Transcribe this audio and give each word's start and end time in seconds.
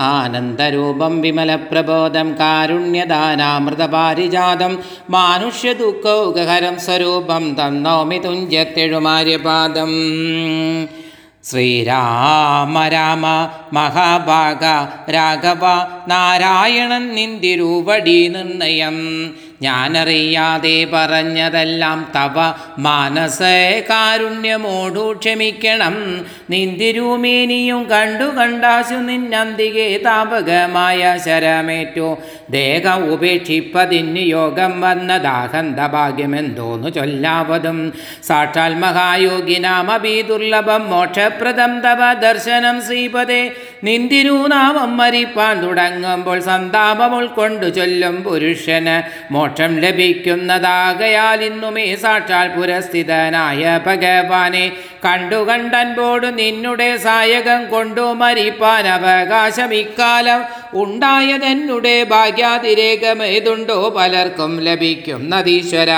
ആനന്ദരൂപം 0.00 1.20
വിമലപ്രബോധം 1.20 2.38
കാരുണ്യദാനാമൃതപാരിജാതം 2.38 4.78
മാനുഷ്യദുഃഖൗകഹരം 5.10 6.78
സ്വരൂപം 6.78 7.56
തന്നോമി 7.60 8.18
തുഞ്ചത്തെഴുമാര്യപാദം. 8.18 9.90
ശ്രീരാമ 11.44 12.88
രാമ 12.88 13.48
മഹാഭാഗ 13.72 14.64
രാഘവ 15.12 15.60
നാരായണൻ 16.08 17.14
നിന്തിരൂപടി 17.14 18.28
നിർണയം. 18.28 18.96
ഞാനറിയാതെ 19.62 20.86
പറഞ്ഞതെല്ലാം 20.92 22.08
തവ 22.16 22.36
മാനസേ 22.78 23.80
കാരുണ്യമോടു 23.90 25.14
ക്ഷമിക്കണം. 25.18 26.26
നിന്തിരുമേനിയും 26.50 27.84
കണ്ടു 27.84 28.24
കണ്ടാശു 28.24 28.94
നിന്നന്തികെ 28.94 30.00
താപകമായ 30.04 31.18
ശരമേറ്റു. 31.24 32.18
ദേഹം 32.50 33.12
ഉപേക്ഷിപ്പതിന് 33.12 34.18
യോഗം 34.18 34.80
വന്ന 34.80 35.18
ദാഹന്ത 35.18 35.86
ഭാഗ്യമെന്തോന്നു 35.86 36.88
ചൊല്ലാവതും. 36.88 37.92
സാക്ഷാൽ 38.22 38.74
മഹായോഗിനാമഭീ 38.74 40.22
ദുർലഭം 40.22 40.90
മോക്ഷപ്രദം 40.90 41.80
തവ 41.80 42.12
ദർശനം 42.12 42.82
ശ്രീപദേ 42.82 43.52
നിന്തിരുനാമം 43.86 44.96
മരിപ്പാൻ 44.96 45.54
തുടങ്ങുമ്പോൾ 45.62 46.38
സന്താപം 46.40 47.12
ഉൾക്കൊണ്ടു 47.16 47.66
ചൊല്ലും 47.66 48.16
പുരുഷന്. 48.24 48.96
മോക്ഷം 49.32 49.72
ലഭിക്കുന്നതാകയാൽ 49.80 51.40
ഇന്നുമേ 51.44 51.86
സാക്ഷാൽ 51.96 52.48
പുരസ്ഥിതനായ 52.48 53.80
ഭഗവാനെ. 53.86 54.64
കണ്ടു 55.04 55.36
കണ്ടൻപോട് 55.36 56.38
നിന്നുടെ 56.38 56.96
സായകം 56.96 57.70
കൊണ്ടു 57.70 58.00
മരിപ്പാൻ 58.00 58.86
അവകാശം 58.88 59.74
ഇക്കാലം. 59.74 60.40
ഉണ്ടായതെന്നുടെ 60.74 61.96
ഭാഗ്യാതിരേകമേതുണ്ടോ 62.04 63.94
പലർക്കും 63.96 64.60
ലഭിക്കുന്നതീശ്വര. 64.60 65.92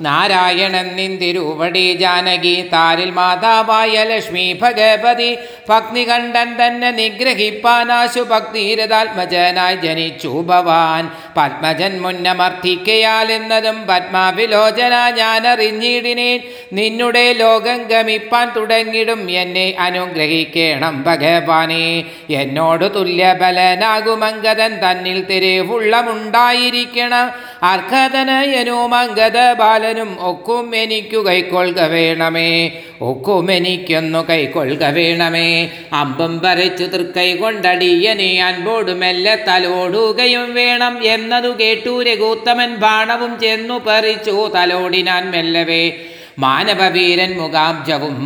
നാരായണൻ 0.00 0.88
നിന്തിരുവടി 0.96 1.84
ജാനകി 2.00 2.56
താരിൽ 2.72 3.10
മാതാവായ 3.10 3.94
ലക്ഷ്മി 4.04 4.46
ഭഗവതി. 4.62 5.30
ഭക്തി 5.68 6.10
കണ്ടൻ 6.10 6.66
തന്നെ 6.66 6.90
നിഗ്രഹിപ്പാനാശു 6.90 8.20
ഭക്തിരതാത്മജനായി 8.20 9.76
ജനിച്ചു 9.76 10.28
ഭവാൻ. 10.28 11.10
പത്മജൻ 11.36 12.02
മുന്നമർത്ഥിക്കയാൽ 12.02 13.32
എന്നതും 13.32 13.86
പത്മാവിലോചന 13.86 15.12
ഞാൻ 15.16 15.48
അറിഞ്ഞിടിനേൻ 15.48 16.40
നിന്നുടെ 16.72 17.32
ലോകം 17.32 17.82
ഗമിപ്പാൻ 17.82 18.50
തുടങ്ങിടും 18.56 19.30
എന്നെ 19.30 19.74
അനുഗ്രഹിക്കണം 19.78 21.02
ഭഗവാനെ. 21.02 22.04
എന്നോട് 22.30 22.94
തുല്യബലനാകുമങ്കതൻ 22.94 24.76
തന്നിൽ 24.76 25.24
തിരവുള്ളമുണ്ടായിരിക്കണം. 25.24 27.30
അർഹതനയനും 27.62 28.94
അങ്കത 28.94 29.52
ബാലനും 29.52 30.16
ഒക്കും 30.20 30.76
എനിക്കു 30.76 31.16
കൈക്കൊള്ളുക 31.16 31.80
വേണമേ. 31.80 32.70
ഒക്കും 33.00 33.52
എനിക്കൊന്നു 33.52 34.26
കൈക്കൊള്ളുക 34.30 34.84
വേണമേ. 34.84 35.55
അമ്പം 35.92 36.38
വരച്ചു 36.38 36.84
തൃക്കൈ 36.84 37.36
കൊണ്ടടിയനെ 37.36 38.42
അൻപോട് 38.42 38.90
മെല്ലെ 38.90 39.44
തലോടുകയും 39.48 40.54
വേണം 40.54 41.14
എന്നതു 41.14 41.56
കേട്ടു 41.60 42.02
രഘൂത്തമൻ 42.02 42.76
ബാണവും 42.76 43.40
ചെന്നു 43.40 43.80
പറിച്ചു 43.86 44.50
തലോടിനാൻ 44.54 45.30
മെല്ലവേ. 45.30 45.92
മാനവവീരൻ 46.38 47.36
മുഖാബ്ജവും 47.36 48.16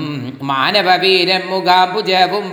മാനവവീരൻ 0.42 1.42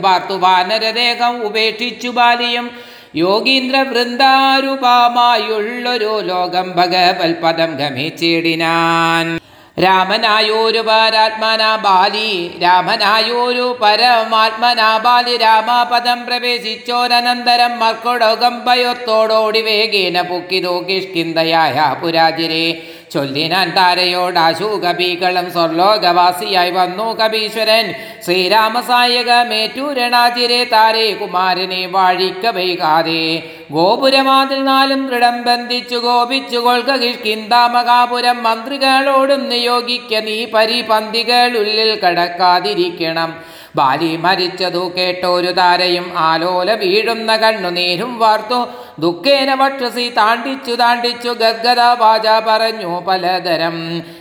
പാർത്തു 0.01 0.33
വാനരദേഹം 0.33 1.43
ഉപേക്ഷിച്ചു 1.43 2.07
ബാലിയും. 2.07 2.71
യോഗീന്ദ്ര 3.15 3.81
വൃന്ദാരൂപമായുള്ളൊരു 3.81 6.21
ലോകം 6.31 6.75
ഭഗവൽപദം 6.75 7.77
ഗമിച്ചിടിനാൻ. 7.81 9.39
രാമനായോരു 9.77 10.79
പരാത്മനാ 10.79 11.71
ബാലി 11.75 12.29
രാമനായോരു 12.61 13.65
പരമാത്മനാ 13.81 14.97
ബാലി. 14.97 15.33
രാമാപദം 15.37 16.19
പ്രവേശിച്ചോരനന്തരം 16.25 17.73
മർക്കൊടകം 17.79 18.55
ഭയത്തോടോടി 18.65 19.61
വേഗേന 19.61 20.21
പൊക്കിതോ 20.21 20.73
കിഷ്കിന്തയായ 20.87 21.75
പുരാജിരെ 22.01 22.65
ചൊല്ലിനാൻ 23.13 23.75
താരയോടാശു 23.75 24.81
കബീകളും 24.83 25.53
സ്വർലോകവാസിയായി 25.53 26.71
വന്നു 26.71 27.19
കപീശ്വരൻ. 27.19 27.93
ശ്രീരാമസായകമേറ്റൂരണാചിരെ 28.25 30.63
താരേ 30.63 31.13
കുമാരനെ 31.13 31.89
വാഴിക്ക 31.95 32.47
വൈകാതെ 32.47 33.43
ഗോപുരമാതിൽ 33.71 34.63
നാലും 34.63 35.09
ദൃഢം 35.09 35.43
ബന്ധിച്ചു 35.43 35.95
ഗോപിച്ചു 35.95 36.57
കൊൽക 36.57 36.95
കിഷ്കിന്താമകാപുരം 36.95 38.43
മന്ത്രികളോടും 38.43 39.49
നിയോഗിക്ക 39.49 40.27
നീ 40.27 40.45
പരിപന്തികളുള്ളിൽ 40.45 41.99
കടക്കാതിരിക്കണം. 42.03 43.33
ബാലി 43.75 44.17
മരിച്ചതു 44.17 44.93
കേട്ടോരു 44.97 45.51
താരയും 45.51 46.13
ആലോല 46.17 46.73
വീഴുന്ന 46.73 47.37
കണ്ണുനീരും 47.37 48.19
വാർത്തു. 48.19 48.86
ദുഃഖേന 48.99 49.49
വക്ഷസി 49.53 50.05
താണ്ടിച്ചു 50.17 50.71
താണ്ടിച്ചു 50.71 51.29
ഗദ്ഗത 51.41 51.81
വാച 51.99 52.27
പറഞ്ഞു 52.47 52.91
പലതരം. 53.07 53.75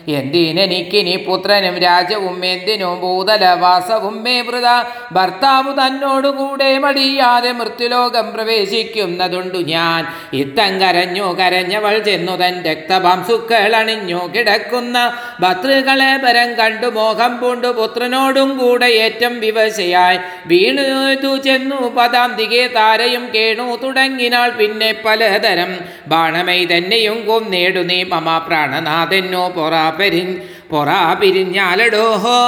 എന്തിനെനിക്കിനി 0.09 1.14
പുത്രനും 1.16 1.76
രാജവും 1.78 2.44
എന്തിനു 2.44 2.91
ഭൂതലവാസവും 3.03 4.16
മേ 4.25 4.34
വൃത. 4.41 4.69
ഭർത്താവ് 5.12 5.72
തന്നോടുകൂടെ 5.78 6.78
മടിയാതെ 6.78 7.53
മൃത്യുലോകം 7.53 8.26
പ്രവേശിക്കുന്നതുണ്ടു 8.34 9.59
ഞാൻ. 9.59 10.03
ഇത്തം 10.32 10.72
കരഞ്ഞു 10.81 11.26
കരഞ്ഞവൾ 11.41 11.98
ചെന്നു 11.98 12.36
തൻ 12.36 12.54
രക്തപാംസുക്കൾ 12.62 13.76
അണിഞ്ഞു 13.76 14.20
കിടക്കുന്ന 14.36 14.97
ഭർത്തൃകളെ 15.41 16.12
പരം 16.26 16.54
കണ്ടു 16.54 16.86
മോഹം 16.98 17.41
പൂണ്ടു 17.41 17.69
പുത്രനോടും 17.81 18.59
കൂടെ 18.59 18.86
ഏറ്റം 18.86 19.41
വിവശയായി. 19.41 20.19
വീണു 20.47 21.36
ചെന്നു 21.48 21.81
പദാന്തികെ 21.97 22.66
താരയും 22.76 23.26
കേണു 23.34 23.66
തുടങ്ങിനാൾ 23.82 24.50
പിന്നെ 24.66 24.93
പലതരം 25.04 25.72
ബാണമൈ 26.09 26.60
തന്നെയും 26.65 27.19
കൊന്നേടു 27.27 27.81
നീ 27.81 27.99
മമ 28.04 28.28
പ്രാണനാഥനോ 28.47 29.43
പൊറാ 29.56 29.91
പെരി 29.91 30.22
പൊറാ 30.71 31.00
പിരിഞ്ഞാലടോഹോ 31.21 32.38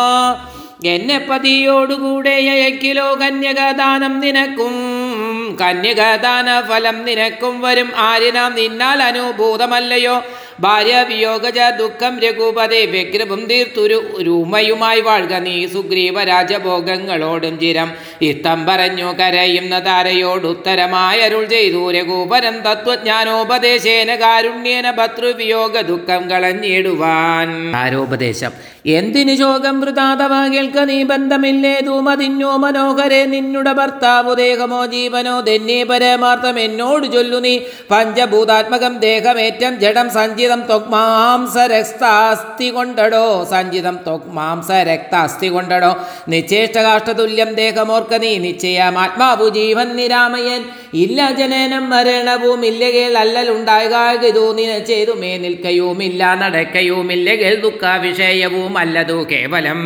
എന്നെ 0.84 1.18
പതിയോടുകൂടെ 1.18 2.34
അയക്കിലോ 2.54 3.06
കന്യകാദാനം 3.22 4.20
നിനക്കും 4.20 4.74
കന്യകാദാന 5.62 6.48
ഫലം 6.68 6.98
നിനക്കും 7.04 7.54
വരും. 7.60 7.88
ആരിനാം 7.98 8.52
നിന്നാൽ 8.54 9.02
അനുഭൂതമല്ലയോ? 9.02 10.16
ഭാര്യ 10.60 11.06
വിയോഗജ 11.08 11.58
ദുഃഖം 11.78 12.20
രഘുപതേ 12.20 12.84
വ്യഗ്രവും 12.84 13.46
തീർത്തൊരു 13.46 14.22
രൂമയുമായി 14.22 15.00
വാഴുക 15.00 15.32
നീ 15.32 15.66
സുഗ്രീവ 15.66 16.24
രാജഭോഗങ്ങളോടും 16.24 17.60
ചിരം. 17.60 17.92
ഇത്തം 18.22 18.66
പറഞ്ഞു 18.66 19.12
കരയുന്ന 19.12 19.78
താരയോട് 19.78 20.46
ഉത്തരമായ 20.46 21.20
അരുൾ 21.20 21.44
ചെയ്തു. 21.44 21.92
രഘുപരം 21.92 22.60
തത്വജ്ഞാനോപദേശേന 22.60 24.14
കാരുണ്യേന 24.14 24.90
ഭർതൃവിയോഗ 24.90 25.80
ദുഃഖം 25.80 26.30
കളഞ്ഞിടുവാൻ. 26.30 27.76
ആരോപദേശം. 27.76 28.50
എന്തിനു 28.96 29.34
ശോകം 29.34 29.80
വൃതാതവ 29.80 30.48
കേൾക്ക 30.48 30.78
നീ 30.78 31.02
ബന്ധമില്ലേതു 31.02 32.00
മതിന്നോ 32.00 32.56
മനോഹരെ 32.56 33.24
നിന്നുടെ 33.24 33.72
ഭർത്താവു 33.72 34.34
ദേഹമോ 34.34 34.86
ജീവനോ 34.86 35.40
ധന്യേ 35.40 35.82
പരമാർത്ഥം 35.82 36.58
എന്നോട് 36.58 37.12
ചൊല്ലു 37.12 37.36
നീ. 37.36 37.60
പഞ്ചഭൂതാത്മകം 37.90 38.98
ദേഹമേറ്റം 38.98 39.74
ജഡം 39.74 40.10
സഞ്ചിതം 40.10 40.60
ത്വക്മാംസരക്താസ്തി 40.60 42.70
കൊണ്ടടോ. 42.70 43.46
സഞ്ചിതം 43.50 43.98
ത്വക്മാംസരക്താസ്തി 44.06 45.48
കൊണ്ടടോ. 45.48 45.96
നിശ്ചേഷ്ടകാഷ്ടതുല്യം 46.28 47.54
ദേഹമോർക്ക 47.54 48.14
നീ. 48.14 48.38
നിശ്ചയം 48.38 48.98
ആത്മാവു 48.98 49.48
ജീവൻ 49.48 49.96
നിരാമയൻ. 49.96 50.64
ഇല്ല 50.94 51.30
ജനനം 51.30 51.90
മരണവും 51.90 52.66
ഇല്ലകേൾ 52.66 53.18
അല്ലലുണ്ടായതു 53.18 54.52
നിന 54.52 54.78
ചെയ്തുമേ 54.78 55.36
നിൽക്കയുമില്ല 55.36 56.34
നടക്കയുമില്ലകേൾ 56.34 57.54
ദുഃഖ 57.54 57.98
വിഷയവും 58.78 58.84
അല്ലതു 58.84 59.16
കേവലം 59.30 59.80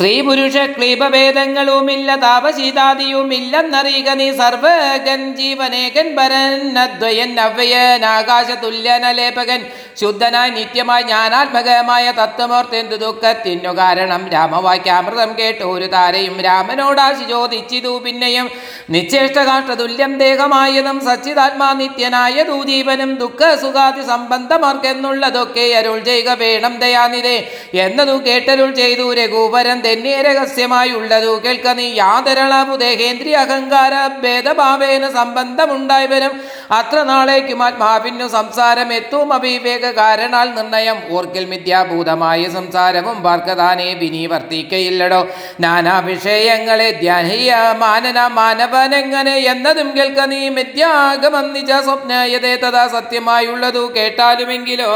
സ്ത്രീ 0.00 0.12
പുരുഷ 0.20 0.58
ക്ലീപഭേദങ്ങളുമില്ല 0.74 2.10
താപശീതാദിയുമില്ലെന്നറിയുക 2.22 4.10
നീ 4.12 4.28
സർവകൻ 4.32 5.22
ജീവനേകൻ 5.34 6.06
പരന്നദ്വയൻ 6.16 7.32
അവ്യയൻ 7.40 8.04
ആകാശതുല്യനലേപകൻ 8.10 9.60
ശുദ്ധനായി 9.96 10.50
നിത്യമായി 10.50 11.04
ജ്ഞാനാത്മകമായ 11.04 12.04
തത്വമോർത്തെന്തു 12.12 12.96
ദുഃഖത്തിനു 12.96 13.72
കാരണം. 13.80 14.22
രാമവാക്യാമൃതം 14.34 15.30
കേട്ട് 15.38 15.64
ഒരു 15.64 15.86
താരയും 15.86 16.36
രാമനോടാശി 16.40 17.24
ചോദിച്ചിതു 17.30 17.92
പിന്നെയും 17.98 18.46
നിശ്ചേഷ്ടകാഷ്ടതുല്യം 18.90 20.14
ദേഹമായതും 20.18 21.00
സച്ചിതാത്മാ 21.00 21.68
നിത്യനായതു 21.74 22.56
ജീവനും 22.64 23.12
ദുഃഖ 23.16 23.52
സുഖാതി 23.56 24.04
സംബന്ധമാർക്കെന്നുള്ളതൊക്കെ 24.06 25.66
അരുൾ 25.74 26.00
ചെയ്യുക 26.00 26.38
വേണം 26.40 26.74
ദയാനിരേ 26.78 27.36
എന്നതു 27.84 28.16
കേട്ടരുൾ 28.26 28.72
ചെയ്തു 28.74 29.06
രഘുവരൻ 29.16 29.78
തന്നെ 29.90 30.14
രഹസ്യമായുള്ളതു 30.26 31.30
കേൾക്ക 31.44 31.68
നീ 31.78 31.86
യാതൊരളവു 32.00 32.74
ദേഹേന്ദ്രിയ 32.82 33.36
അഹങ്കാര 33.44 33.94
ഭേദഭാവേന 34.22 35.04
സംബന്ധമുണ്ടായവരും 35.16 36.34
അത്ര 36.78 36.98
നാളേക്കും 37.10 37.62
ആത്മാവിനു 37.66 38.26
സംസാരം 38.36 38.88
എത്തും 38.98 39.32
അവിവേക 39.36 39.84
കാരണാൽ 40.00 40.48
നിർണയം. 40.58 40.98
ഓർക്കിൽ 41.16 41.44
മിഥ്യാഭൂതമായ 41.52 42.42
സംസാരവും 42.56 43.16
വാർക്കതാനെ 43.26 43.88
വിനീവർത്തിക്കയില്ലടോ 44.02 45.20
നാനാ 45.64 45.96
വിഷയങ്ങളെ 46.08 46.88
ധ്യാനീയ 47.02 47.50
മാനന 47.82 48.18
മാനവനെങ്ങനെ 48.38 49.36
എന്നതും 49.52 49.90
കേൾക്ക 49.96 50.20
നീ. 50.32 50.42
മിഥ്യാഗമം 50.58 51.48
നിജ 51.56 51.72
സ്വപ്നയതേ 51.88 52.54
തഥാ 52.64 52.84
സത്യമായുള്ളതു 52.96 53.84
കേട്ടാലുമെങ്കിലോ 53.96 54.92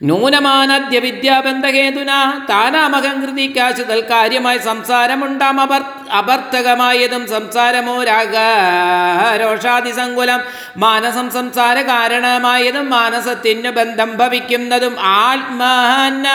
നൂനമാനദ്യ 0.00 0.96
വിദ്യാബന്ധഹേതുന 0.98 2.10
കാശു 3.54 3.84
തൽക്കാര്യമായി 3.84 4.60
സംസാരമുണ്ടാം 4.62 5.58
അപർ 5.60 5.82
അപർത്ഥകമായതും 6.18 7.24
സംസാരമോ 7.26 7.96
രാഗ 8.02 8.36
രോഷാതിസങ്കുലം 9.42 10.42
മാനസം 10.78 11.26
സംസാര 11.30 11.76
കാരണമായതും 11.88 12.86
മാനസത്തിന് 12.90 13.72
ബന്ധം 13.72 14.12
ഭവിക്കുന്നതും 14.16 14.94
ആത്മാന 15.16 16.26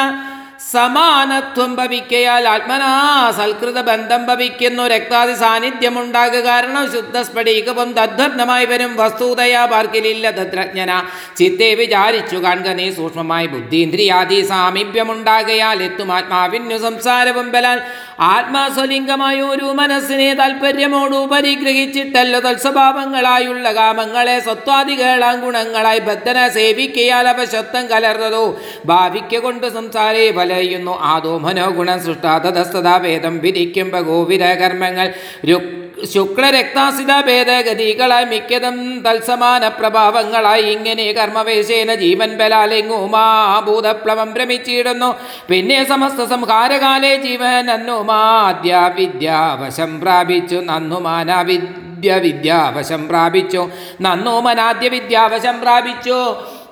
സമാനത്വം 0.73 1.71
ഭവിക്കയാൽ 1.75 2.43
ആത്മനാ 2.53 2.91
സൽകൃത 3.37 3.79
ബന്ധം 3.89 4.21
ഭവിക്കുന്നു. 4.29 4.83
രക്താതി 4.93 5.33
സാന്നിധ്യം 5.41 5.95
ഉണ്ടാകുക 6.01 6.41
കാരണം 6.49 6.85
ശുദ്ധ 6.93 7.21
സ്ഫടികവും 7.27 7.89
തദ്ഭർണമായി 7.97 8.65
വരും. 8.71 8.91
വസ്തുതയാ 9.01 9.63
പാർക്കിലില്ല 9.73 10.31
തദ്ജ്ഞന 10.37 10.91
ചിത്തെ 11.39 11.69
വിചാരിച്ചു 11.81 12.37
കാണുക 12.45 12.69
നീ 12.79 12.87
സൂക്ഷ്മമായി. 12.99 13.47
ബുദ്ധീന്ദ്രിയാദി 13.47 14.39
സാമീപ്യമുണ്ടാകയാൽ 14.51 15.83
എത്തും 15.87 16.11
ആത്മാവിന്യു 16.17 16.77
സംസാരവും 16.77 17.47
ബലാൽ. 17.55 17.79
ആത്മാസ്വലിംഗമായ 18.19 19.37
ഒരു 19.53 19.67
മനസ്സിനെ 19.79 20.29
താല്പര്യമോടു 20.41 21.19
പരിഗ്രഹിച്ചിട്ടല്ലോ 21.33 22.39
തത്സ്വഭാവങ്ങളായുള്ള 22.39 23.67
കാമങ്ങളെ 23.79 24.37
സ്വത്വാദികളാം 24.39 25.37
ഗുണങ്ങളായി 25.45 26.01
ബദ്ധന 26.09 26.47
സേവിക്കയാൽ 26.57 27.27
അവശത്വം 27.33 27.85
കലർന്നതോ. 27.93 28.43
ഭാവിക്ക 28.85 29.41
കൊണ്ട് 29.45 29.67
സംസാരേ 29.77 30.25
വലയുന്നു 30.63 30.93
ആദോ 31.11 31.37
മനോഗുണം 31.37 31.99
സൃഷ്ടാതസ്ഥതാ 32.05 32.95
വേദം 32.97 33.39
വിരിക്കും 33.43 33.89
ഗോവിര 34.09 34.43
കർമ്മങ്ങൾ 34.61 35.07
രുക് 35.49 35.71
ശുക്ലരക്താസിത 36.13 37.11
ഭേദഗതികളായി 37.25 38.25
മിക്കതും 38.25 38.77
തത്സമാന 39.05 39.67
പ്രഭാവങ്ങളായി 39.67 40.65
ഇങ്ങനെ 40.75 41.05
കർമ്മവേശേന 41.11 41.91
ജീവൻ 42.03 42.31
ബലാലിങ്ങുമാഭൂതപ്ലവം 42.39 44.29
ഭ്രമിച്ചിടുന്നു. 44.33 45.09
പിന്നെ 45.49 45.79
സമസ്ത 45.83 46.21
സംഹാരകാലേ 46.33 47.13
ജീവൻ 47.15 47.65
അന്നുമാദ്യ 47.75 48.91
വിദ്യാവശം 48.97 49.91
പ്രാപിച്ചു. 50.01 50.55
നന്നുമാന 50.55 51.29
വിദ്യ 51.41 52.15
വിദ്യാവശം 52.25 53.01
പ്രാപിച്ചു. 53.07 53.61
നന്നുമനാദ്യ 54.01 54.87
വിദ്യാവശം 54.95 55.55
പ്രാപിച്ചു. 55.61 56.19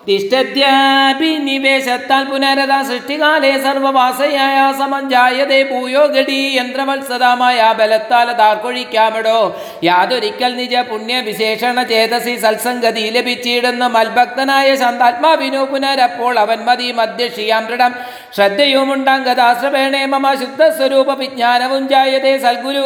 തിഷ്ടദ്യാഭിനിവേശത്താൽ 0.07 2.23
പുനരത 2.29 2.73
സൃഷ്ടികാലേ 2.87 3.51
സർവവാസയായ 3.57 4.71
സമഞ്ജായതേ 4.79 5.59
ഭൂയോ 5.69 6.03
ഗടി 6.15 6.39
യന്ത്രവത്സദമായ 6.55 7.59
ബലത്താൽ 7.79 8.31
താർക്കൊഴിക്കാമിടോ 8.39 9.55
യാതൊരിക്കൽ 9.83 10.53
നിജ 10.53 10.75
പുണ്യ 10.89 11.21
വിശേഷണ 11.21 11.83
ചേതസി 11.91 12.41
സത്സംഗതി 12.41 13.11
ലഭിച്ചിടുന്ന 13.11 13.87
മൽഭക്തനായ 13.95 14.75
ശാന്താത്മാവിനു 14.75 15.67
പുനരപ്പോൾ 15.71 16.39
അവൻ 16.39 16.65
മതി 16.65 16.93
മധ്യക്ഷിയാം 16.93 17.65
ദൃഢം 17.69 17.93
ശ്രദ്ധയുമുണ്ടാം 18.35 19.23
ഗതാശ്രവേണേ 19.23 20.05
മമ 20.11 20.27
ശുദ്ധ 20.41 20.77
സ്വരൂപ 20.77 21.19
വിജ്ഞാനവും 21.19 21.87
ജായതേ 21.87 22.39
സൽഗുരു 22.39 22.83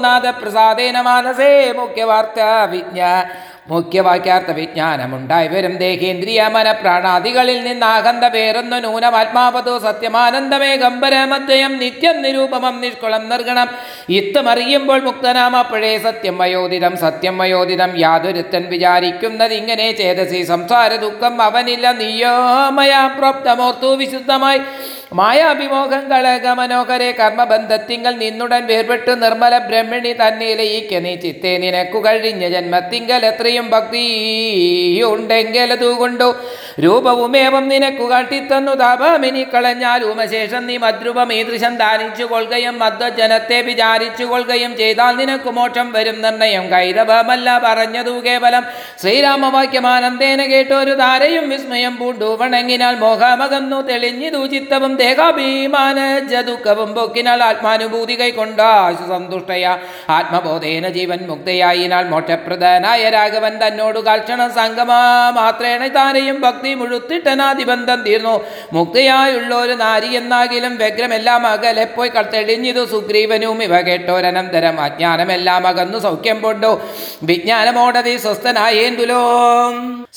നാഥ 0.00 0.26
പ്രസാദേന 0.40 1.02
മാനസേ 1.02 1.72
മുഖ്യവാർത്ത 1.78 2.40
വിജ്ഞാ 2.72 3.12
മുഖ്യവാക്യാർത്ഥ 3.68 4.50
വിജ്ഞാനമുണ്ടായി 4.58 5.48
വരും 5.52 5.74
ദേഹേന്ദ്രിയ 5.82 6.40
മന 6.54 6.68
പ്രാണാദികളിൽ 6.80 7.58
നിന്ന് 7.66 7.86
പേരൊന്നു 7.86 8.28
വേറൊന്നു 8.34 8.78
നൂനമാത്മാവതോ 8.86 9.74
സത്യമാനന്ദമേ 9.84 10.72
ഗംഭരമദ്വയം 10.82 11.72
നിത്യം 11.82 12.16
നിരൂപമം 12.24 12.74
നിഷ്കുളം 12.82 13.22
നിർഗണം. 13.30 13.68
ഇത്തമറിയുമ്പോൾ 14.18 15.00
മുക്തനാം 15.06 15.54
അപ്പോഴേ 15.56 15.92
സത്യം 16.06 16.36
വയോദിതം 16.42 16.96
സത്യം 17.04 17.38
വയോദിതം 17.42 17.92
യാതൊരുത്തൻ 18.04 18.64
വിചാരിക്കുന്നത് 18.74 19.54
ഇങ്ങനെ 19.60 19.86
ചേതസി 20.00 20.42
സംസാര 20.52 20.90
ദുഃഖം 21.06 21.42
അവനില്ല. 21.48 21.86
നിയോമയാ 22.02 23.02
പ്രോപ്തമോർത്തു 23.16 23.92
വിശുദ്ധമായി. 24.02 24.62
മായാഭിമോഹം 25.18 26.04
കളക 26.10 26.46
മനോഹരെ 26.58 27.10
കർമ്മബന്ധത്തിങ്കൽ 27.18 28.14
നിന്നുടൻ 28.22 28.62
വേർപെട്ടു 28.70 29.12
നിർമ്മല 29.24 29.54
ബ്രഹ്മിണി 29.68 30.12
തന്നെ 30.22 30.48
നീ 31.04 31.12
ചിത്തെ 31.24 31.52
നിനക്കു 31.64 31.98
കഴിഞ്ഞ 32.06 32.44
ജന്മത്തിങ്കൽ 32.54 33.22
എത്രയും 33.26 33.53
ഭക്തിയുണ്ടെങ്കിൽ 33.60 35.72
അതുകൊണ്ടു 35.72 36.34
രൂപവുമേവം 36.80 37.68
നിനക്കു 37.68 38.04
കാട്ടിത്തന്നു 38.04 38.72
താപമിനി 38.72 39.44
കളഞ്ഞാൽ 39.44 40.04
ഉമശേഷം 40.04 40.66
നീ 40.66 40.76
മദ്രൂപം 40.76 41.32
ഈദൃശം 41.32 41.76
ദാനിച്ചു 41.76 42.24
കൊള്ളുകയും 42.24 42.78
മദ്വജനത്തെ 42.78 43.62
വിചാരിച്ചു 43.62 44.24
കൊള്ളുകയും 44.24 44.76
ചെയ്താൽ 44.76 45.16
നിനക്ക് 45.16 45.50
മോക്ഷം 45.50 45.92
വരും 45.92 46.22
നിർണയം. 46.22 46.72
കൈതവമല്ല 46.72 47.60
പറഞ്ഞതു 47.64 48.10
കേവലം. 48.10 48.62
ശ്രീരാമവാക്യമാനന്ദേന 49.02 50.42
കേട്ടൊരു 50.42 50.94
ധാരയും 50.94 51.48
വിസ്മയം 51.48 51.96
പൂണ്ടു. 51.96 52.38
വണങ്ങിനാൽ 52.40 52.96
മോഹമകന്നു. 52.96 53.80
തെളിഞ്ഞിതു 53.80 54.46
ചിത്തവും 54.46 54.96
ദേഹാഭിമാന 54.96 56.18
ജതുക്കവും 56.18 56.94
പൊക്കിനാൽ 56.94 57.42
ആത്മാനുഭൂതി 57.42 58.20
കൈക്കൊണ്ടാശു 58.20 59.08
സന്തുഷ്ടയ 59.08 59.76
ആത്മബോധേന 60.10 60.88
ജീവൻ 60.88 61.26
മുക്തയായിനാൽ 61.26 62.08
മോക്ഷപ്രദനായ 62.08 63.08
രാഘവൻ 63.44 63.54
തന്നോട് 63.62 63.98
കർഷണ 64.08 64.40
സംഗമാ 64.58 65.00
മാത്രേണ 65.38 65.82
താനെയും 65.96 66.36
ഭക്തി 66.44 66.70
മുഴുത്തിട്ടനാദിബന്ധം 66.80 67.98
തീർന്നു. 68.06 68.34
മുക്തിയായുള്ള 68.76 69.52
ഒരു 69.64 69.74
നാരി 69.82 70.08
എന്നാകിലും 70.20 70.74
വ്യഗ്രമെല്ലാം 70.82 71.42
അകലെ 71.52 71.86
പോയി 71.96 72.10
തെളിഞ്ഞിതു 72.34 72.82
സുഗ്രീവനും 72.92 73.58
ഇവ 73.66 73.74
കേട്ടോരനന്തരം 73.88 74.76
അജ്ഞാനമെല്ലാം 74.86 75.62
അകന്നു 75.70 75.98
സൗഖ്യം 76.06 76.38
കൊണ്ടു 76.44 76.70
വിജ്ഞാനമോടതി 77.30 78.14
സ്വസ്ഥനായേന്തുലോ. 78.24 79.22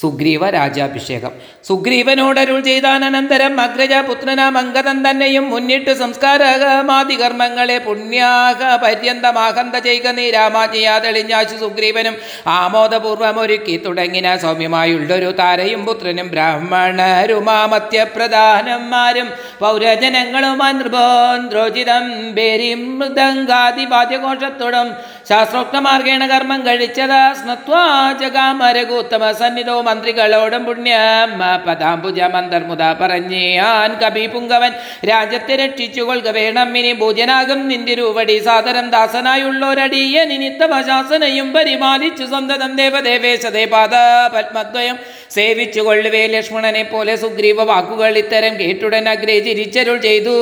സുഗ്രീവ 0.01 0.43
രാജാഭിഷേകം 0.57 1.33
സുഗ്രീവനോടരുൾ 1.69 2.59
ചെയ്താനന്തരം 2.67 3.53
അഗ്രജ 3.63 3.93
പുത്രനാം 4.09 4.53
അങ്കദൻ 4.61 4.97
തന്നെയും 5.05 5.45
മുന്നിട്ട് 5.53 5.93
സംസ്കാരമാദി 6.01 7.15
കർമ്മങ്ങളെ 7.21 7.77
പുണ്യാഹ 7.87 8.59
പര്യന്തമാകന്ത 8.83 9.75
ചെയ്യുക 9.87 10.07
നീ 10.17 10.25
രാമാജ്ഞയാ 10.37 10.95
തെളിഞ്ഞാശു 11.05 11.55
സുഗ്രീവനും 11.63 12.15
ആമോദപൂർവം 12.57 13.16
ഒരുക്കി 13.37 13.75
തുടങ്ങിന 13.77 14.27
സൗമ്യമായുള്ളൊരു 14.35 15.29
താരയും 15.39 15.81
പുത്രനും 15.85 16.27
ബ്രാഹ്മണരുമാമത്യ 16.27 18.03
പ്രധാനന്മാരും 18.15 19.27
അനുഭവം 19.59 20.77
നൃപോന്ദ്രോചിതം 20.77 22.05
പേരിം 22.33 22.81
മൃദംഗാദി 22.99 23.85
വാദ്യഘോഷത്തോടും 23.85 24.89
ശാസ്ത്രോക്തമാർഗേണ 25.29 26.23
കർമ്മം 26.27 26.59
കഴിച്ചത്. 26.67 27.19
സ്നത്വാ 27.39 27.81
ജഗാമരകൂത്തമ 28.21 29.31
സന്നിധോ 29.39 29.75
മന്ത്രികളോടും 29.87 30.63
പുണ്യം. 30.67 31.31
പദാംബുജ 31.65 32.19
മന്ദർമുത 32.35 32.83
പറഞ്ഞാൻ 33.01 33.91
കവി 34.03 34.25
പുങ്കവൻ 34.33 34.71
രാജ്യത്തെ 35.09 35.55
രക്ഷിച്ചു 35.63 36.01
കൊള്ളുക 36.01 36.31
വേണം. 36.37 36.77
ഇനി 36.77 36.91
ഭൂജനാകും 37.01 37.61
നിന്റെ 37.71 37.93
രൂപടി. 38.01 38.37
സാദരം 38.47 38.87
ദാസനായുള്ളോരടിയൻ 38.95 40.29
നിനിത്തമ 40.33 40.81
ശാസനയും 40.89 41.49
പരിപാലിച്ചു 41.57 42.27
സന്തതം 42.35 42.71
ദേവദേവേശതേ 42.81 43.65
പാദ 43.75 43.93
പത്മദ്വയം. 44.35 44.97
സേവിച്ചു 45.35 45.81
കൊള്ളുവേ 45.81 46.23
ലക്ഷ്മണനെ 46.33 46.83
പോലെ 46.83 47.13
സുഗ്രീവ 47.23 47.63
വാക്കുകൾ 47.71 48.13
ഇത്തരം 48.23 48.53
കേട്ടുടൻ 48.59 49.05
അഗ്രേ 49.09 49.39
ചിരിച്ചരുൾ 49.47 49.97
ചെയ്തു 50.07 50.33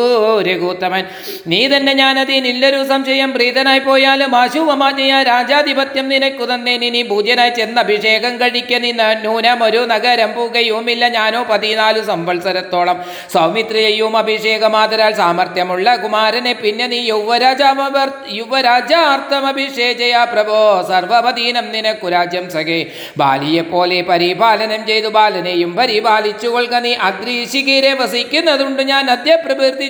രഘുത്തമൻ. 0.49 1.03
നീ 1.47 1.61
തന്നെ 1.67 1.93
ഞാനതിനില്ലൊരു 2.03 2.79
സംശയം 2.93 3.33
പ്രീതനായി 3.33 3.83
പോയാലും 3.89 4.31
ആശുവമാജ്ഞയ 4.75 5.15
രാജാധിപത്യം 5.23 6.05
നിനക്കു 6.11 6.45
തന്നേ 6.49 6.73
നിനി 6.81 7.01
പൂജ്യനായി 7.09 7.51
ചെന്ന് 7.57 7.79
അഭിഷേകം 7.81 8.33
കഴിക്ക. 8.41 8.71
നിന്ന് 8.85 9.07
ന്യൂനമൊരു 9.23 9.73
ഒരു 9.75 9.81
നഗരം 9.91 10.31
പുകയുമില്ല. 10.35 11.03
ഞാനോ 11.15 11.39
പതിനാലു 11.49 12.01
സംവത്സരത്തോളം 12.09 12.97
സൗമിത്രിയെയും 13.33 14.13
അഭിഷേകമാതരാൽ 14.21 15.13
സാമർഥ്യമുള്ള 15.21 15.87
കുമാരനെ. 16.03 16.53
പിന്നെ 16.63 16.85
നീ 16.93 16.99
യുവരാജാമവർ 17.11 18.09
യുവരാജാർത്ഥം 18.39 19.45
അഭിഷേചയ 19.51 20.15
പ്രഭോ. 20.33 20.59
സർവപതീനം 20.91 21.67
നിനക്കു 21.75 22.09
രാജ്യം 22.15 22.45
സഖേ. 22.55 22.79
ബാലിയെപ്പോലെ 23.17 23.99
പരിപാലനം 24.11 24.81
ചെയ്തു 24.89 25.11
ബാലനെയും 25.17 25.71
പരിപാലിച്ചു 25.79 26.49
കൊൽക 26.55 26.75
നീ 26.87 26.93
അഗ്രീശികീരെ 27.09 27.93
വസിക്കുന്നതുണ്ട്. 28.03 28.83
ഞാൻ 28.93 29.05
അദ്യ 29.15 29.31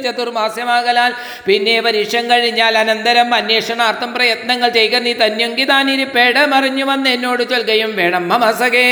ചതുർമാസ്യമാകലാൽ 0.08 1.12
പിന്നെ 1.48 1.76
പരീക്ഷം 1.88 2.24
കഴിഞ്ഞാൽ 2.32 2.74
അനന്തരം 2.84 3.30
അന്വേഷണാർത്ഥം 3.42 4.10
പ്രയത്നങ്ങൾ 4.14 4.70
ചെയ്യുക 4.76 5.02
നീ 5.08 5.14
തന്യങ്കി 5.24 5.66
താനിരിപ്പേട 5.72 6.46
മറിഞ്ഞു 6.54 6.86
വന്ന് 6.92 7.10
എന്നോട് 7.16 7.44
ചൊൽകയും 7.52 7.92
വേണം 8.02 8.24
മമസകേ. 8.34 8.88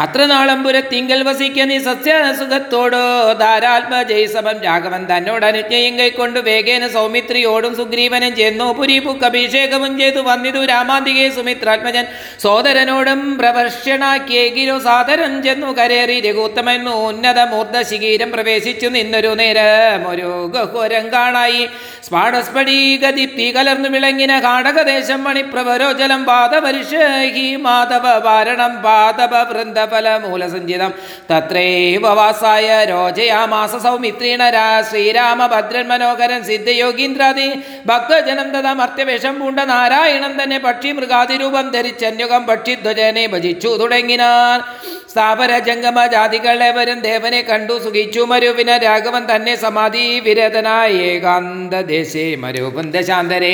അത്ര 0.00 0.24
നാളമ്പുരത്തിങ്കൽ 0.24 1.22
വസിക്ക 1.22 1.62
നീ 1.62 1.78
സസ്യസുഖത്തോടോ 1.78 3.32
ധാരാത്മജയ്സവം 3.32 4.62
രാഘവൻ 4.64 5.06
തന്നോട് 5.10 5.46
അനുജ്ഞയും 5.46 5.98
കൈക്കൊണ്ട് 5.98 6.40
വേഗേന 6.40 6.86
സൗമിത്രിയോടും 6.86 7.76
സുഗ്രീവനും 7.76 8.36
ചെന്നു. 8.36 8.72
പുരീപുക്ക് 8.72 9.24
അഭിഷേകവും 9.24 9.98
ചെയ്തു. 9.98 10.20
വന്നിതു 10.20 10.64
രാമാന്തികെ 10.64 11.28
സുമിത്രാത്മജൻ 11.30 12.06
സോദരനോടും 12.42 13.38
പ്രവർഷണാക്കിയെങ്കിലും 13.38 14.80
സാദരം 14.84 15.42
ചെന്നു 15.42 15.76
കരേറി. 15.78 16.20
രഘുത്തമൻ 16.20 16.88
ഉന്നത 16.88 17.40
മൂർദ്ധ 17.40 17.82
ശിഖീരം 17.82 18.32
പ്രവേശിച്ചു. 18.32 18.86
നിന്നൊരു 18.86 19.28
നേരം 19.28 20.08
ഒരു 20.08 20.52
ഗഹ്വരം 20.56 21.12
കാണായി. 21.12 21.68
സ്ഫാടസ്ഫടീകദീപ്തി 22.06 23.56
കലർന്നു 23.56 23.88
വിളങ്ങിന 23.88 24.40
കാടകദേശം 24.40 25.24
മണിപ്രവരോജലം 25.24 26.24
പാദപരിഷഹി 26.24 27.56
മാധവ 27.56 28.18
വാരണം 28.18 28.82
പാദപ 28.82 29.34
വൃന്ദഫല 29.50 29.80
മൂലസഞ്ചിതം. 30.18 30.92
തത്രൈവ 31.30 32.06
വാസായ 32.14 32.68
രോജയാമാസ 32.84 33.82
സൗമിത്രീണ 33.82 34.42
ശ്രീരാമഭദ്രൻ 34.90 35.86
മനോഹരൻ 35.88 36.40
സിദ്ധയോഗീന്ദ്രാദി 36.44 37.48
ഭക്തജനം 37.86 38.48
തഥാ 38.50 38.72
മർത്യവേഷം 38.72 39.34
പൂണ്ട 39.38 39.60
നാരായണൻ 39.64 40.42
തന്നെ 40.42 40.58
പക്ഷി 40.58 40.92
മൃഗാതിരൂപം 40.92 41.68
ധരിച്ചന്യുഗം 41.70 42.42
പക്ഷിധ്വജനെ 42.46 43.26
ഭജിച്ചു 43.26 43.70
തുടങ്ങിനാർ 43.80 44.58
സ്ഥാപന 45.12 45.52
ജംഗമ 45.68 45.98
ജാതികളെവരും 46.12 46.98
ദേവനെ 47.06 47.40
കണ്ടു 47.42 47.74
സുഖിച്ചു 47.84 48.20
മരുവിന 48.30 48.70
രാഘവൻ 48.84 49.22
തന്നെ 49.30 49.54
സമാധി 49.62 50.04
വിരതനായ. 50.26 50.92
ഏകാന്ത 51.08 51.74
ദേശേ 51.90 52.24
മരുപന്ത 52.44 53.00
ശാന്തരെ. 53.08 53.50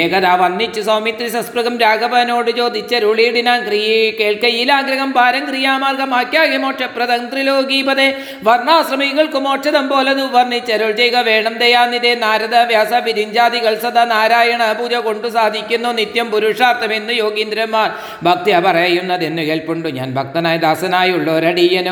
ഏകത 0.00 0.26
വന്നിച്ചു 0.40 0.80
സൗമിത്രി 0.80 1.28
സസ്പൃഗം 1.34 1.74
രാഘവനോട് 1.84 2.50
ചോദിച്ചരുളിയിടിനാൻ 2.60 3.60
ക്രിയേ 3.66 4.00
കേൾക്കയിലാഗ്രഹം 4.20 5.12
പാരം 5.18 5.44
ക്രിയാമാർഗമാക്കിയാകെ 5.50 6.58
മോക്ഷപ്രദം 6.64 7.22
ത്രിലോകീപതേ. 7.34 8.08
വർണാശ്രമികൾക്ക് 8.48 9.42
മോക്ഷതം 9.46 9.86
പോലെ 9.92 10.14
വർണിച്ചരുൾ 10.36 10.90
ചെയ്യുക 10.90 11.22
വേണം 11.30 11.54
ദയാനിധേ. 11.62 12.12
നാരദ 12.24 12.56
വ്യാസ 12.72 12.92
വിരിഞ്ചാദികൾ 13.06 13.78
സദാ 13.84 14.04
നാരായണ 14.14 14.72
പൂജ 14.80 14.94
കൊണ്ടു 15.06 15.28
സാധിക്കുന്നു. 15.38 15.92
നിത്യം 16.00 16.26
പുരുഷാർത്ഥമെന്ന് 16.34 17.12
യോഗീന്ദ്രന്മാർ 17.22 17.88
ഭക്തി 18.28 18.52
പറയുന്നതെന്നു 18.68 19.42
കേൾപ്പുണ്ടു. 19.42 19.88
ഞാൻ 20.00 20.10
ഭക്തനായ 20.18 20.56
ദാസനായുള്ളൊരടിയനും 20.56 20.94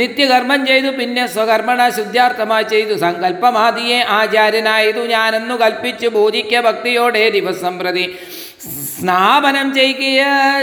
നിത്യകർമ്മം 0.00 0.60
ചെയ്തു 0.66 0.90
പിന്നെ 0.98 1.24
സ്വകർമ്മണ 1.30 1.88
ശുദ്ധ്യാർത്ഥമായി 1.96 2.66
ചെയ്തു 2.70 2.96
സങ്കല്പമാദിയെ 3.00 4.00
ആചാര്യനായതു 4.18 5.04
ഞാനെന്നു 5.12 5.56
കൽപ്പിച്ചു 5.60 6.10
പൂജിക്ക 6.10 6.60
ഭക്തിയോടെ 6.60 7.24
ദിവസം 7.30 7.74
പ്രതി 7.78 8.06
സ്നാപനം 9.00 9.68
ചെയ്യുക 9.74 10.22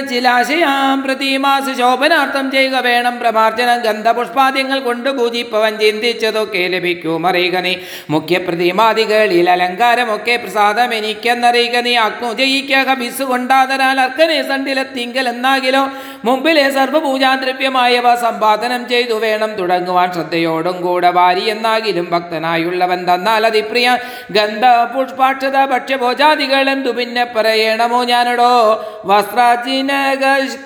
ചിലാശയാം 0.10 0.98
പ്രതിമാസ 1.03 1.65
ശോഭനാർത്ഥം 1.79 2.46
ചെയ്യുക 2.51 2.77
വേണം. 2.88 3.15
പ്രമാർജനം 3.20 3.79
ഗന്ധപുഷ്പാദ്യങ്ങൾ 3.82 4.79
കൊണ്ട് 4.79 5.10
പൂജിപ്പവൻ 5.17 5.74
ചിന്തിച്ചതൊക്കെ 5.84 6.63
ലഭിക്കും. 6.74 7.27
അറിയുക 7.27 7.58
നീ 7.67 7.74
മുഖ്യ 8.10 8.38
പ്രതിമാദികളിൽ 8.38 9.48
അലങ്കാരമൊക്കെ 9.56 10.36
പ്രസാദം 10.44 10.94
എനിക്കെന്നറിയുക 10.94 11.77
നീ 11.88 11.94
അഗ്നു 12.06 12.29
ജയിക്കുക 12.41 12.94
ബിസ് 13.01 13.24
കൊണ്ടാതരാൽ 13.32 14.00
അർക്കനെ 14.06 14.39
സണ്ടിലെത്തിങ്കൽ 14.50 15.27
എന്നാകിലോ 15.34 15.84
മുമ്പിലെ 16.25 16.71
സർവപൂജാദ്രവ്യമായവ 16.71 18.15
സമ്പാദനം 18.15 18.89
ചെയ്തു 18.89 19.13
വേണം 19.13 19.59
തുടങ്ങുവാൻ 19.59 20.13
ശ്രദ്ധയോടും 20.13 20.81
കൂടെ 20.81 21.09
വാരി 21.09 21.45
എന്നാകിലും 21.45 22.07
ഭക്തനായുള്ളവൻ 22.12 23.05
തന്നാൽ 23.05 23.45
അതിപ്രിയ 23.45 23.97
ഗന്ധ 24.31 24.65
പുഷ്പാക്ഷത 24.95 25.65
ഭക്ഷ്യഭോജാദികൾ 25.65 26.69
എന്തു 26.69 26.89
പിന്നെ 26.89 27.27
പറയണമോ 27.36 28.03
ഞാനടോ? 28.03 28.86
വസ്ത്രാജിന 29.05 30.15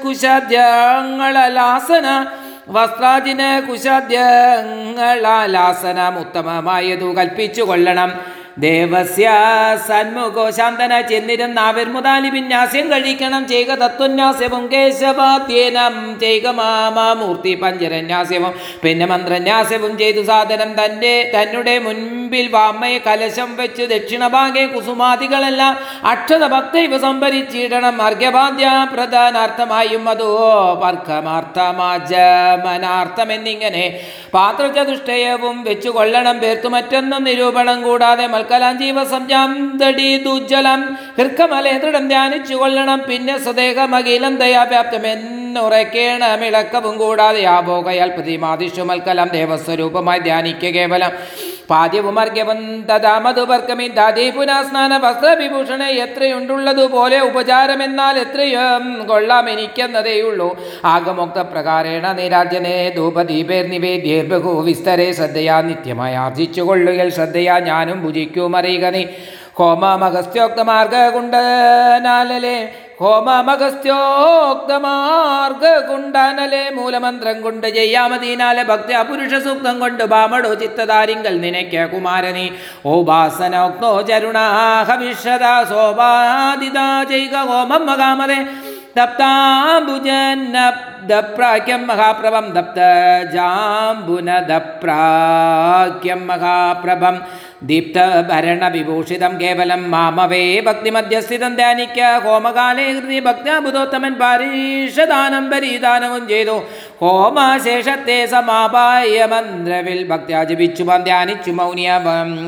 കുശാദ്യങ്ങളലാസന 0.04 2.26
വസ്ത്രാജിന 2.70 3.64
കുശാദ്യങ്ങളാലാസനം 3.70 6.20
ഉത്തമമായതു 6.20 7.18
കൽപ്പിച്ചു 7.18 7.62
കൊള്ളണം. 7.62 8.41
ദേവസ്യ 8.58 9.28
സന്മുഖോ 9.88 10.46
ശാന്തന 10.50 10.94
ചെന്നിരുന്ന 11.02 11.60
ആവിർമുതാലി 11.60 12.30
വിന്യാസ്യം 12.30 12.92
കഴിക്കണം. 12.92 13.48
ചെയ്യുക 13.48 13.76
തത്വന്യാസ്യവും 13.76 14.72
കേശവാധ്യനം 14.72 15.96
ചെയ്യുക 16.20 16.48
മാമാമൂർത്തി 16.48 17.56
പഞ്ചരന്യാസ്യവും 17.56 18.54
പിന്നെ 18.84 19.06
മന്ത്രന്യാസ്യവും 19.06 19.98
ചെയ്തു 19.98 20.24
സാധനം 20.24 20.74
തന്റെ 20.84 21.32
തന്നെ 21.36 22.21
മുൻപിൽ 22.32 22.48
വാമയെ 22.54 22.98
കലശം 23.06 23.50
വെച്ച് 23.60 23.84
ദക്ഷിണഭാഗെ 23.92 24.62
കുസുമാദികളെല്ലാം 24.74 25.74
അക്ഷത 26.12 26.44
ഭക്തൈവ 26.54 26.94
സംഭരിച്ചിടണം 27.06 27.96
അർഘ്യപാദ്യ 28.06 28.68
പ്രധാനാർത്ഥമായും 28.94 30.06
അതോ 30.12 30.30
പർക്കമാർത്ഥമാജമനാർത്ഥം 30.84 33.32
എന്നിങ്ങനെ 33.36 33.84
പാത്രചതുഷ്ടയവും 34.36 35.58
വെച്ചു 35.68 35.92
കൊള്ളണം 35.98 36.38
പേർത്തു 36.44 36.72
മറ്റൊന്നും 36.76 37.22
നിരൂപണം 37.30 37.82
കൂടാതെ 37.88 38.28
മൽക്കലാഞ്ജീവ 38.36 38.98
തടി 39.82 40.10
ദുജ്ജലം 40.26 40.82
ഹൃക്കമലേ 41.20 41.74
ദൃഢം 41.84 42.08
ധ്യാനിച്ചു 42.14 42.56
കൊള്ളണം 42.62 43.02
പിന്നെ 43.10 43.36
സ്വദേഹമകിലം 43.46 44.34
ദയാവ്യാപ്തം 44.44 45.06
എന്നുറയ്ക്കേണം 45.14 46.44
ഇളക്കവും 46.50 46.96
കൂടാതെ 47.04 47.44
ആഭോഗയാൽ 47.58 48.10
പ്രതിമാതിഷു 48.18 48.84
മൽക്കലം 48.92 49.30
ദേവസ്വരൂപമായി 49.38 50.22
ധ്യാനിക്കുക 50.28 50.72
കേവലം. 50.78 51.14
പാദ്യവും 51.72 52.18
അർഘ്യവും 52.20 52.60
തഥാ 52.90 53.14
മധുപർക്കമിന്ദാദി 53.26 54.26
പുനഃസ്നാന 54.38 54.94
വസ്ത്രവിഭൂഷണ 55.06 55.84
എത്രയുണ്ടുള്ളതുപോലെ 56.06 57.20
ഉപചാരമെന്നാൽ 57.30 58.16
എത്രയും 58.24 58.84
കൊള്ളാം 59.10 59.46
എനിക്കെന്നതേയുള്ളൂ. 59.54 60.50
ആഗമോക്ത 60.94 61.40
പ്രകാരേണ 61.54 62.06
നിരാജ്യനെ 62.20 62.76
ധൂപദീപേർ 62.98 63.66
നിവേദ്യേർ 63.74 64.26
വിസ്തരെ 64.70 65.08
ശ്രദ്ധയാ 65.20 65.58
നിത്യമായി 65.70 66.18
ആർജിച്ചു 66.26 66.62
കൊള്ളുകൽ 66.70 67.10
ശ്രദ്ധയാ 67.18 67.58
ഞാനും 67.70 68.00
ഭുജിക്കും 68.06 68.58
അറിയുക 68.62 68.86
നീ. 68.98 69.04
ഹോമമഗസ്ത്യോക്തമാർഗ 69.60 70.96
കുണ്ടനാലലെ 71.16 72.56
ഹോമമഗസ്ത്യോക്തമാർഗ 73.02 75.66
കുണ്ടാനലെ 75.90 76.64
മൂലമന്ത്രം 76.76 77.42
കൊണ്ട് 77.42 77.68
ചെയ്യാമതീനാലെ 77.76 78.64
ഭക്തി 78.64 78.94
അപുരുഷ 78.94 79.34
സൂക്തം 79.44 79.80
കൊണ്ട് 79.80 80.04
ബാമടോ 80.14 80.54
ചിത്തതാരിങ്കൽ 80.54 81.36
നിനയ്ക്ക 81.46 81.86
കുമാരനി. 81.94 82.46
ഓപാസനോക്തോ 82.86 84.02
ചരുണാഹവിഷത 84.02 85.46
സോപാദിതാ 85.72 86.88
ജൈക 87.12 87.36
ഹോമം 87.50 87.84
മകാമതേ 87.86 88.40
ദപ്താംബുജന്നബ്ദപ്രാക്യം 88.98 91.82
മഹാപ്രഭം. 91.88 92.46
ദപ്ത 92.58 92.80
ജാംബുനദപ്രാക്യം 93.34 96.22
മഹാപ്രഭം. 96.28 97.16
ദീപ്തഭരണവിഭൂഷിതം 97.70 99.34
കേവലം 99.42 99.92
മാമവേ 99.92 100.62
ഭക്തിമധ്യസ്ഥിതം 100.62 101.56
ധ്യാനിക്ക 101.56 102.00
ഹോമകാലേ 102.24 102.86
ഹൃതി 102.92 103.20
ഭക്താബുധോത്തമൻ 103.20 104.14
പാരീഷദാനം 104.14 105.46
പരീദാനവും 105.52 106.24
ചെയ്തു. 106.28 106.56
ഹോമശേഷത്തെ 107.02 108.16
സമാപായ 108.32 109.20
മന്ത്രവിൽ 109.30 110.00
ഭക്ത്യാജപിച്ചു 110.10 110.84
ധ്യാനിച്ചു 111.06 111.52
മൗനിയ 111.60 111.92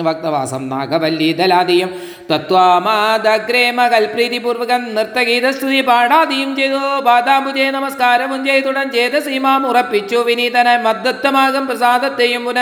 ഭക്തവാസം 0.07 0.63
നാഗവല്ലീതലാദിയും 0.73 1.89
തത്വാമാതഗ്രേ 2.31 3.63
മകൾ 3.77 4.03
പ്രീതിപൂർവകം 4.11 4.81
നൃത്തഗീതസ്തുതി 4.95 5.79
പാടാദിയും 5.87 6.51
ചെയ്തു. 6.59 6.81
ബാദാംബുജെ 7.07 7.65
നമസ്കാരവും 7.77 8.41
ചെയ്തുടൻ 8.49 8.87
ചെയ്ത 8.97 9.15
സീമാം 9.27 9.61
ഉറപ്പിച്ചു. 9.69 10.19
വിനീതന 10.27 10.75
മദ്ദത്തമാകും 10.85 11.65
പ്രസാദത്തെയും 11.67 12.45
പുന 12.49 12.59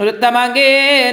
വൃത്തമാങ്കേ 0.00 0.68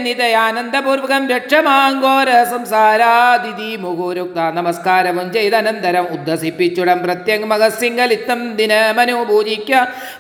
നിതയാനന്ദപൂർവകം 0.06 1.26
രക്ഷമാങ്കോര 1.34 2.30
സംസാരാതിഥി 2.54 3.72
മുഹൂരുക്ത 3.84 4.40
നമസ്കാരവും 4.60 5.28
ചെയ്തനന്തരം 5.34 6.08
ഉദ്ധസിപ്പിച്ചുടൻ 6.18 7.02
പ്രത്യങ് 7.08 7.52
മകസിംഗലിത്തം 7.56 8.40
ദിനമനു 8.62 9.20
പൂജിക്ക. 9.32 9.72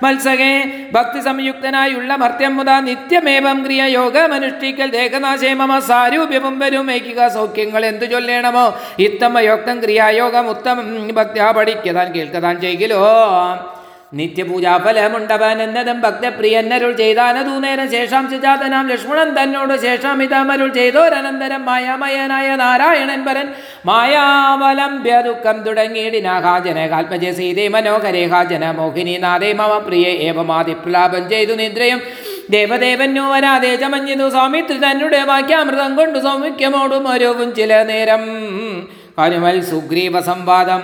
മത്സകേ 0.04 0.54
ഭക്തി 0.92 1.20
സംയുക്തനായുള്ള 1.20 2.16
മർത്യം 2.16 2.56
മുത 2.58 2.72
നിത്യമേവം 2.80 3.66
ക്രിയ 3.66 3.84
യോഗമനുഷ്ഠിക്കൽ 3.84 4.90
ദേഹനാശേമ 4.92 5.66
മമ 5.66 5.80
സാരൂപ്യവും 5.80 6.60
വരും. 6.60 6.92
ഏകിക 6.92 7.28
സൗഖ്യങ്ങൾ 7.28 7.86
എന്തു 7.86 8.06
ചൊല്ലേണമോ? 8.06 8.66
ഇത്തമയോക്തം 9.00 9.84
ക്രിയായോഗം 9.84 10.48
ഉത്തമം 10.50 10.88
ഭക്ത്യാ 11.14 11.52
പഠിക്കതാൻ 11.52 12.08
കേൾക്കതാൻ 12.16 12.62
ചെയ്കിലോ. 12.62 13.04
നിത്യപൂജാഫലമുണ്ടവൻ 14.20 15.58
എന്നതും 15.66 15.98
ഭക്തപ്രിയന്നരുൾ 16.06 16.92
ചെയ്താനതു 17.02 17.54
നേരം 17.66 17.88
ശേഷാം 17.94 18.26
സുജാതനാം 18.32 18.86
ലക്ഷ്മണൻ 18.92 19.30
തന്നോട് 19.38 19.74
ശേഷാം 19.84 20.18
ഇതാമരുൾ 20.26 20.70
ചെയ്തോരനന്തരം 20.78 21.62
മായാമയനായ 21.68 22.48
നാരായണൻ 22.62 23.22
വരൻ 23.28 23.48
മായാവലംബ്യ 23.90 25.14
ദുഃഖം 25.28 25.58
തുടങ്ങിയിടിനാഹാജന 25.68 26.80
കാൽപ്പജ 26.94 27.30
സീതേ 27.38 27.68
മനോഹരേ 27.76 28.24
ഹാജന 28.34 28.72
മോഹിനി 28.80 29.16
നാദേ 29.26 29.52
മമ 29.60 29.78
പ്രിയ 29.88 30.08
ഏവമാതിപ്ലാപം 30.28 31.24
ചെയ്തു 31.30 31.56
നിദ്രയും. 31.62 32.02
ദേവദേവന്നു 32.56 33.24
വരാതെ 33.34 33.72
ചമഞ്ഞതു 33.82 34.28
സ്വാമിത്രി 34.36 34.78
തന്നെ 34.84 35.22
വാക്യാമൃതം 35.32 35.92
കൊണ്ടു 36.00 36.20
സൗമിക്യമോടും 36.20 37.06
ഓരോവും 37.14 37.50
ചില 37.60 37.72
നേരം 37.92 38.24
കനുമൽ 39.20 39.58
സുഗ്രീവ 39.72 40.16
സംവാദം. 40.30 40.84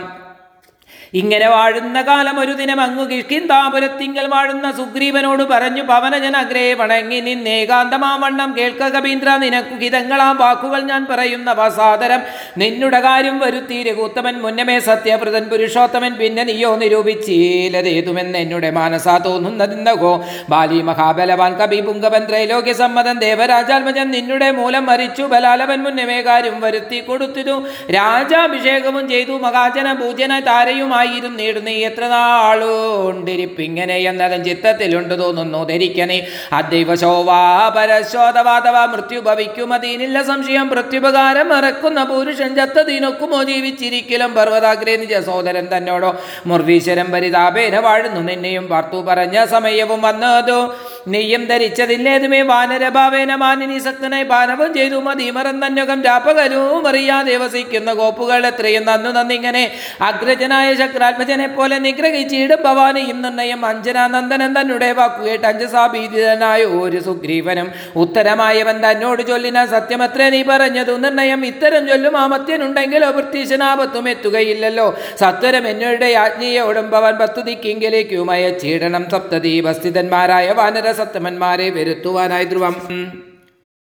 ഇങ്ങനെ 1.13 1.47
വാഴുന്ന 1.49 2.01
കാലം 2.01 2.39
ഒരു 2.39 2.51
ദിനം 2.51 2.81
അങ്ങു 2.81 3.03
കിഷ്കിന്താപുരത്തിങ്കൽ 3.03 4.25
വാഴുന്ന 4.27 4.71
സുഗ്രീവനോട് 4.71 5.43
പറഞ്ഞു 5.43 5.81
പവനജൻ 5.81 6.37
അഗ്രേ 6.37 6.73
വണങ്ങി 6.73 7.19
നിന്നേകാന്തമാവണ്ണം 7.19 8.57
കേൾക്ക 8.57 8.89
കവീന്ദ്ര 8.89 9.29
നിനക്കു 9.37 9.75
ഹിതങ്ങളാം 9.75 10.37
വാക്കുകൾ 10.37 10.81
ഞാൻ 10.81 11.05
പറയുന്ന 11.05 11.53
വസാദരം. 11.53 12.21
നിന്നുടെ 12.57 12.99
കാര്യം 12.99 13.39
വരുത്തി 13.39 13.83
രഘുത്തമൻ 13.83 14.41
മുന്നമേ 14.41 14.79
സത്യവ്രതൻ 14.79 15.49
പുരുഷോത്തമൻ 15.49 16.13
പിന്നെ 16.13 16.43
നീയോ 16.43 16.75
നിരൂപിച്ചീലതേതുമെന്ന് 16.75 18.37
എന്നുടെ 18.37 18.71
മാനസാ 18.71 19.17
തോന്നുന്നതിന്നകോ 19.17 20.25
ബാലി 20.49 20.81
മഹാബലവാൻ 20.81 21.57
കവി 21.57 21.81
പുങ്കവൻ 21.81 22.27
ത്രൈലോക്യ 22.29 22.73
സമ്മതൻ 22.73 23.19
ദേവരാജാത്മജൻ 23.19 24.11
നിന്നുടെ 24.11 24.51
മൂലം 24.51 24.85
മരിച്ചു. 24.85 25.23
ബലാലവൻ 25.23 25.83
മുന്നമേ 25.83 26.21
കാര്യം 26.21 26.61
വരുത്തി 26.61 26.99
കൊടുത്തിരു 26.99 27.67
രാജാഭിഷേകവും 27.91 29.09
ചെയ്തു. 29.09 29.31
മഹാജന 29.31 29.93
പൂജന 29.93 30.39
താരയുമായിരുന്നു 30.39 30.95
നീടുന്നീ. 31.05 31.73
എത്ര 31.73 32.07
നാളുണ്ടിരിപ്പിങ്ങനെ 32.07 33.97
എന്നതും 33.97 34.45
ചിത്തത്തിലുണ്ട് 34.45 35.19
തോന്നുന്നു. 35.19 35.63
ധരിക്കണേ. 35.63 36.27
അദൈവ 36.53 36.95
ശോവാ 36.95 37.73
പരശോധവാതവ 37.77 38.85
മൃത്യു 38.85 39.19
ഭവിക്കും. 39.19 39.73
അതീനില്ല 39.73 40.23
സംശയം. 40.23 40.69
പ്രത്യുപകാരം 40.69 41.49
മറക്കുന്ന 41.49 42.03
പുരുഷൻ 42.03 42.55
ചത്തതിനൊക്കുമോ 42.55 43.43
ജീവിച്ചിരിക്കലും. 43.43 44.33
പർവതാഗ്രേ 44.33 44.95
നിജ 44.95 45.13
സഹോദരൻ 45.13 45.67
തന്നോടോ. 45.77 46.21
മുർവീശ്വരം 46.45 47.11
പരിതാപേന 47.11 47.79
വാഴുന്നു. 47.79 48.21
നിന്നെയും 48.21 48.67
പാർത്തു 48.67 48.97
പറഞ്ഞ 48.97 49.45
സമയവും 49.45 50.01
വന്നതോ. 50.01 50.75
നെയ്യം 51.07 51.45
ധരിച്ചതില്ലേതുമേ. 51.45 52.41
വാനരഭാവേന 52.41 53.35
മാനിനി 53.35 53.79
ശക്തനായി 53.79 54.23
പാനവും 54.23 54.73
ചെയ്തു. 54.73 54.95
മതിമറം 54.95 55.67
തന്നുകം 55.67 56.03
രാപ്പകലും 56.03 56.87
അറിയാതെ 56.87 57.37
വസിക്കുന്ന 57.37 57.93
ഗോപ്പുകൾ 57.93 58.47
എത്രയും 58.47 58.85
നന്നു 58.85 59.09
നന്നിങ്ങനെ. 59.09 59.71
അഗ്രജനായ 60.01 60.73
ശക്രാത്മജനെ 60.87 61.47
പോലെ 61.47 61.77
നിഗ്രഹിച്ചിടും 61.79 62.63
ഭവാനിയും 62.63 63.21
നിർണയം 63.21 63.65
അഞ്ജനാനന്ദനൻ 63.65 64.53
തന്നെ 64.57 64.91
വാക്കുകേട്ട് 64.91 65.47
അഞ്ചസാഭീതിതനായ 65.47 66.63
ഒരു 66.63 66.99
സുഗ്രീവനും. 67.07 67.71
ഉത്തരമായവൻ 67.95 68.77
തന്നോട് 68.85 69.21
ചൊല്ലിന 69.27 69.65
സത്യമത്ര 69.65 70.29
നീ 70.29 70.41
പറഞ്ഞതു. 70.43 70.95
നിർണയം 70.97 71.45
ഇത്തരം 71.45 71.87
ചൊല്ലും 71.87 72.17
ആമത്യനുണ്ടെങ്കിലോ 72.17 73.09
വൃത്തീശനാപത്തും 73.11 74.09
എത്തുകയില്ലല്ലോ. 74.09 74.87
സത്വരം 75.19 75.67
എന്നോടെ 75.67 76.09
ആജ്ഞയോടും 76.23 76.89
ഭവൻ 76.91 77.15
പത്തുതിക്കെങ്കിലേക്കും 77.17 78.31
ചീടണം 78.61 79.05
സപ്തദീപസ്ഥിതന്മാരായ 79.11 80.49
വാനര 80.51 80.91
സത്തമന്മാരെ 80.91 81.69
വരുത്തുവാനായി 81.69 82.45
ധ്രുവം. 82.45 83.26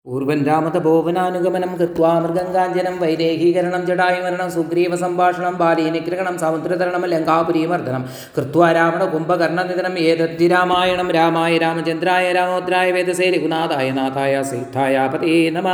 പൂർവൻ 0.05 0.39
രാമതപോവനാനുഗമനം 0.47 1.69
കൃത്വാ 1.77 2.09
മൃഗങ്കാഞ്ചനം 2.23 2.95
വൈദേഹീകരണം 3.03 3.83
ജടായുമരണം 3.89 4.49
ബാലി 5.61 5.85
നിഗ്രഹണം 5.95 6.35
സമുദ്രതരണം 6.41 7.03
ലങ്കാപുരീമർദ്ദനം 7.13 8.03
കൃത്വാ 8.35 8.67
രാവണ 8.77 9.05
കുംഭകർണനിധനം 9.13 9.95
ഏതദ്ധി 10.09 10.47
രാമായണം 10.53 11.09
രാമായ 11.17 11.51
രാമചന്ദ്രായ 11.63 12.25
രാമോദ്രായ 12.39 12.89
വേദസേ 12.97 13.29
രഘുനാഥായ 13.35 13.87
നാഥായ 13.99 14.43
സീതായ 14.51 15.07
പതേ 15.13 15.37
നമ. 15.55 15.67